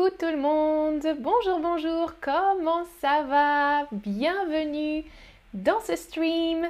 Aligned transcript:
Tout 0.00 0.26
le 0.30 0.38
monde, 0.38 1.06
bonjour 1.18 1.58
bonjour, 1.60 2.14
comment 2.22 2.84
ça 3.02 3.22
va? 3.24 3.86
Bienvenue 3.92 5.04
dans 5.52 5.78
ce 5.80 5.94
stream. 5.94 6.66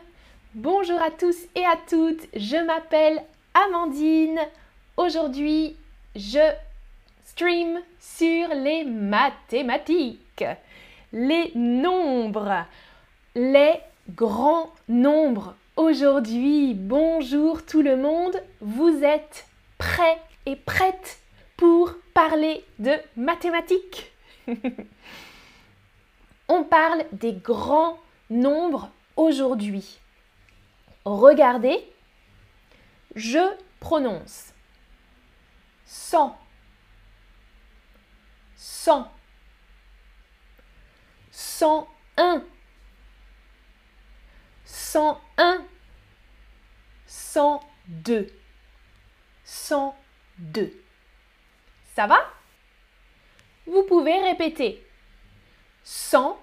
Bonjour 0.56 1.00
à 1.00 1.12
tous 1.12 1.36
et 1.54 1.64
à 1.64 1.76
toutes, 1.88 2.26
je 2.34 2.56
m'appelle 2.56 3.22
Amandine. 3.54 4.40
Aujourd'hui, 4.96 5.76
je 6.16 6.40
stream 7.24 7.80
sur 8.00 8.48
les 8.48 8.84
mathématiques, 8.84 10.44
les 11.12 11.52
nombres, 11.54 12.64
les 13.36 13.74
grands 14.16 14.72
nombres. 14.88 15.54
Aujourd'hui, 15.76 16.74
bonjour 16.74 17.64
tout 17.64 17.82
le 17.82 17.96
monde, 17.96 18.42
vous 18.60 19.04
êtes 19.04 19.46
prêts 19.78 20.18
et 20.46 20.56
prêtes? 20.56 21.20
Pour 21.60 21.94
parler 22.14 22.64
de 22.78 22.96
mathématiques. 23.16 24.10
On 26.48 26.64
parle 26.64 27.04
des 27.12 27.34
grands 27.34 27.98
nombres 28.30 28.90
aujourd'hui. 29.14 30.00
Regardez, 31.04 31.78
je 33.14 33.54
prononce 33.78 34.54
100, 35.84 36.34
100, 38.56 39.12
101, 41.30 42.42
101, 44.64 45.64
102, 47.06 48.32
102. 49.44 50.84
Ça 51.94 52.06
va? 52.06 52.32
Vous 53.66 53.82
pouvez 53.84 54.18
répéter 54.20 54.84
100, 55.84 56.40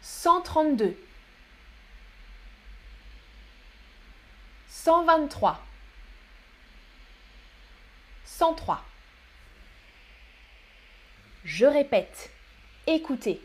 132. 0.00 0.96
123. 4.68 5.60
103. 8.24 8.84
Je 11.44 11.66
répète. 11.66 12.30
Écoutez. 12.86 13.40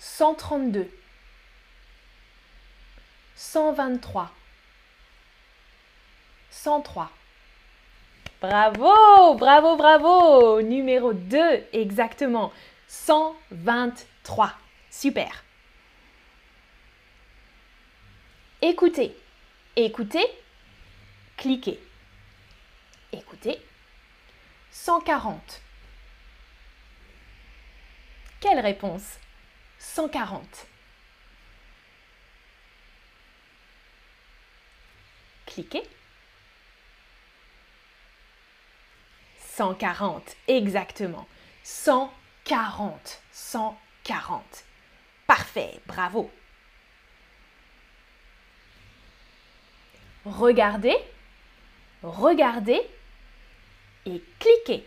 132, 0.00 0.90
123, 3.36 4.32
103. 6.50 7.10
Bravo, 8.40 9.34
bravo, 9.34 9.76
bravo. 9.76 10.62
Numéro 10.62 11.12
2, 11.12 11.66
exactement. 11.74 12.50
123. 12.88 14.52
Super. 14.90 15.44
Écoutez, 18.62 19.14
écoutez, 19.76 20.26
cliquez. 21.36 21.78
Écoutez. 23.12 23.60
140. 24.70 25.60
Quelle 28.40 28.60
réponse? 28.60 29.18
140. 29.80 30.66
Cliquez. 35.46 35.82
140, 39.38 40.36
exactement. 40.48 41.26
140, 41.64 43.20
140. 43.32 44.64
Parfait, 45.26 45.80
bravo. 45.86 46.30
Regardez, 50.24 50.96
regardez 52.02 52.80
et 54.06 54.22
cliquez. 54.38 54.86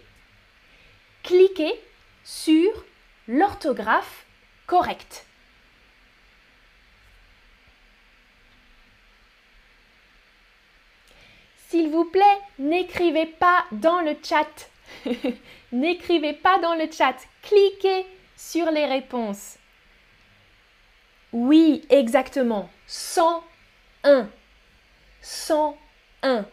Cliquez 1.23 1.73
sur 2.23 2.71
l'orthographe 3.27 4.25
correct. 4.67 5.25
S'il 11.69 11.89
vous 11.89 12.05
plaît, 12.05 12.21
n'écrivez 12.59 13.25
pas 13.25 13.65
dans 13.71 14.01
le 14.01 14.15
chat. 14.23 14.69
n'écrivez 15.71 16.33
pas 16.33 16.59
dans 16.59 16.75
le 16.75 16.87
chat. 16.91 17.15
Cliquez 17.41 18.05
sur 18.37 18.69
les 18.69 18.85
réponses. 18.85 19.57
Oui, 21.31 21.83
exactement. 21.89 22.69
101. 22.85 24.29
101. 25.21 26.45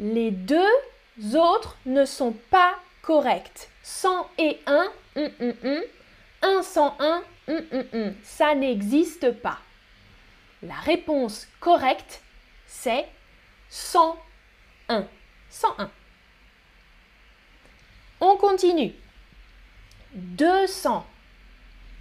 Les 0.00 0.32
deux 0.32 1.36
autres 1.36 1.76
ne 1.86 2.04
sont 2.04 2.32
pas 2.50 2.74
corrects. 3.02 3.68
100 3.84 4.30
et 4.38 4.58
1, 4.66 4.90
1, 6.42 6.62
101, 6.62 7.22
ça 8.22 8.54
n'existe 8.54 9.30
pas. 9.32 9.58
La 10.62 10.74
réponse 10.74 11.48
correcte, 11.58 12.22
c'est 12.66 13.06
101. 13.68 15.08
101. 15.50 15.90
On 18.20 18.36
continue. 18.36 18.92
200, 20.12 21.06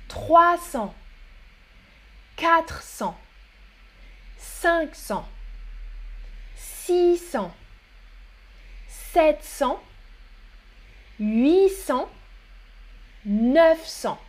300, 0.07 0.93
400, 2.35 3.19
500, 4.37 5.29
600, 6.55 7.53
700, 8.87 9.83
800, 11.19 12.09
900. 13.25 14.19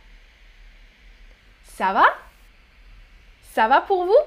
Ça 1.75 1.93
va? 1.93 2.05
Ça 3.53 3.67
va 3.67 3.81
pour 3.81 4.05
vous? 4.05 4.23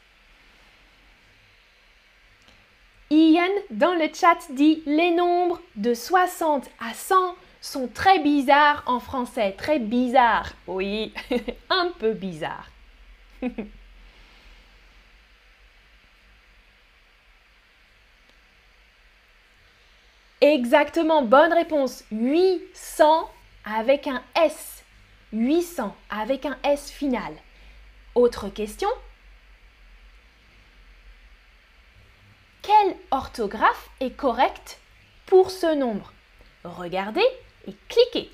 Ian 3.10 3.48
dans 3.69 3.94
le 3.94 4.10
chat 4.13 4.38
dit 4.50 4.83
les 4.86 5.12
nombres 5.12 5.62
de 5.75 5.94
60 5.94 6.69
à 6.80 6.94
100 6.94 7.16
sont 7.62 7.88
très 7.88 8.19
bizarres 8.19 8.83
en 8.86 9.00
français. 9.00 9.54
Très 9.57 9.80
bizarres. 9.80 10.54
Oui, 10.68 11.13
un 11.69 11.92
peu 11.98 12.13
bizarre. 12.13 12.69
Exactement, 20.42 21.24
bonne 21.24 21.54
réponse. 21.54 22.04
800 22.12 23.31
avec 23.66 24.07
un 24.07 24.21
S. 24.36 24.85
800 25.36 25.94
avec 26.10 26.46
un 26.46 26.58
S 26.64 26.90
final. 26.90 27.34
Autre 28.16 28.48
question 28.48 28.88
Quelle 32.62 32.96
orthographe 33.12 33.90
est 34.00 34.16
correcte 34.16 34.80
pour 35.26 35.52
ce 35.52 35.76
nombre? 35.76 36.14
Regardez 36.64 37.26
et 37.68 37.76
cliquez. 37.90 38.32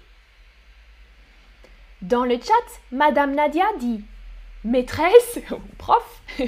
Dans 2.03 2.23
le 2.23 2.35
chat, 2.35 2.81
Madame 2.91 3.33
Nadia 3.33 3.65
dit 3.79 4.03
Maîtresse 4.63 5.39
prof, 5.79 6.21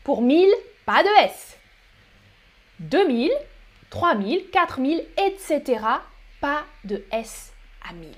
Pour 0.05 0.23
1000, 0.23 0.49
pas 0.85 1.03
de 1.03 1.09
S. 1.25 1.59
2000, 2.81 3.31
3000, 3.91 4.51
4000, 4.51 5.05
etc. 5.17 5.85
Pas 6.41 6.65
de 6.85 7.05
S 7.13 7.53
à 7.89 7.93
1000. 7.93 8.15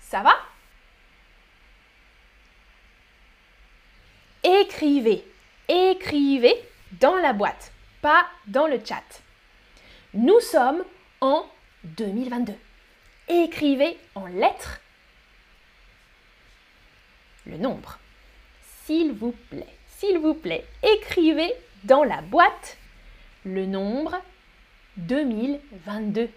Ça 0.00 0.22
va? 0.22 0.34
Écrivez, 4.42 5.26
écrivez 5.68 6.54
dans 6.92 7.16
la 7.16 7.32
boîte, 7.32 7.72
pas 8.00 8.26
dans 8.46 8.66
le 8.66 8.80
chat. 8.84 9.22
Nous 10.14 10.40
sommes 10.40 10.84
en 11.20 11.46
2022. 11.84 12.54
Écrivez 13.28 13.98
en 14.14 14.26
lettres 14.26 14.80
le 17.48 17.56
nombre. 17.56 17.98
S'il 18.84 19.12
vous 19.12 19.34
plaît, 19.50 19.66
s'il 19.96 20.18
vous 20.18 20.34
plaît, 20.34 20.64
écrivez 20.82 21.52
dans 21.84 22.04
la 22.04 22.20
boîte 22.20 22.76
le 23.44 23.66
nombre 23.66 24.16
2022. 24.98 26.28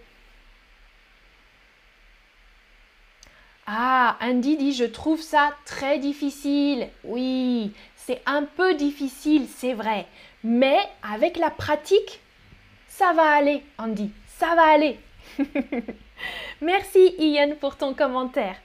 Ah, 3.68 4.18
Andy 4.22 4.58
dit 4.58 4.74
je 4.74 4.86
trouve 4.86 5.22
ça 5.22 5.52
très 5.66 6.00
difficile. 6.00 6.90
Oui, 7.04 7.74
c'est 7.96 8.22
un 8.26 8.44
peu 8.44 8.74
difficile, 8.74 9.48
c'est 9.56 9.74
vrai. 9.74 10.08
Mais 10.44 10.80
avec 11.04 11.38
la 11.38 11.52
pratique, 11.52 12.22
ça 12.88 13.14
va 13.14 13.32
aller, 13.32 13.64
Andy. 13.78 14.12
Ça 14.38 14.56
va 14.56 14.64
aller. 14.64 15.00
Merci 16.62 17.16
Ian 17.20 17.52
pour 17.60 17.78
ton 17.78 17.94
commentaire. 17.94 18.56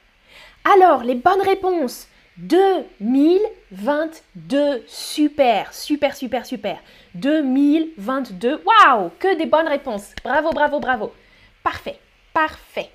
Alors, 0.65 1.05
les 1.05 1.15
bonnes 1.15 1.43
réponses. 1.43 2.09
2022. 2.38 4.85
Super, 4.87 5.73
super, 5.73 6.14
super, 6.14 6.45
super. 6.45 6.78
2022. 7.14 8.62
Waouh, 8.64 9.11
que 9.19 9.35
des 9.37 9.47
bonnes 9.47 9.69
réponses. 9.69 10.14
Bravo, 10.23 10.50
bravo, 10.50 10.78
bravo. 10.81 11.14
Parfait, 11.62 11.99
parfait. 12.33 12.90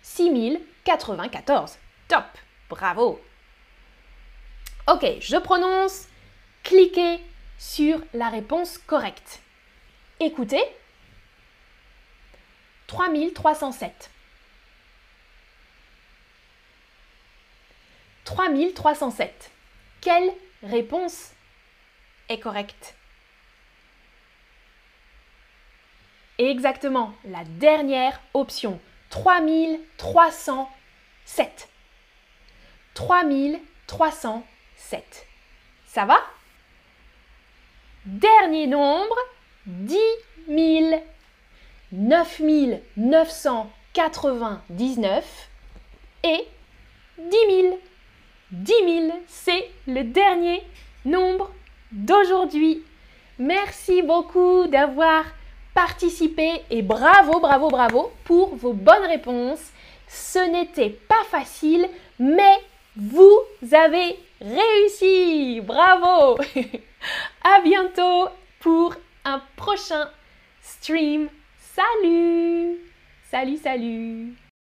6094. 0.04 1.80
Top 2.08 2.24
Bravo 2.70 3.20
Ok, 4.86 5.08
je 5.22 5.38
prononce. 5.38 6.08
Cliquez 6.62 7.20
sur 7.58 8.00
la 8.14 8.30
réponse 8.30 8.78
correcte. 8.78 9.42
Écoutez. 10.20 10.64
3307. 12.86 14.12
3307. 18.24 19.50
Quelle 20.02 20.32
réponse 20.62 21.32
est 22.30 22.40
correcte? 22.40 22.97
Exactement, 26.38 27.14
la 27.26 27.44
dernière 27.46 28.22
option. 28.34 28.80
3307. 29.10 31.70
3307. 32.94 35.28
Ça 35.86 36.06
va? 36.06 36.20
Dernier 38.06 38.68
nombre, 38.68 39.18
10 39.66 39.98
000. 40.48 41.02
9 41.94 42.42
999 42.98 45.50
et 46.24 46.46
10 47.18 47.38
000. 47.50 47.80
10 48.52 48.74
000, 49.08 49.22
c'est 49.28 49.70
le 49.88 50.04
dernier 50.04 50.64
nombre 51.06 51.50
d'aujourd'hui. 51.94 52.84
Merci 53.40 54.02
beaucoup 54.02 54.68
d'avoir 54.68 55.24
participé 55.78 56.64
et 56.72 56.82
bravo, 56.82 57.40
bravo, 57.40 57.70
bravo 57.70 58.12
pour 58.24 58.56
vos 58.56 58.74
bonnes 58.74 59.06
réponses. 59.06 59.72
Ce 60.08 60.40
n'était 60.40 60.90
pas 60.90 61.24
facile, 61.30 61.88
mais 62.18 62.58
vous 62.96 63.38
avez 63.72 64.18
réussi. 64.42 65.62
Bravo. 65.62 66.40
à 67.44 67.62
bientôt 67.62 68.28
pour 68.60 68.96
un 69.24 69.40
prochain 69.56 70.10
stream. 70.64 71.30
Salut. 71.76 72.80
Salut, 73.30 73.58
salut. 73.58 74.47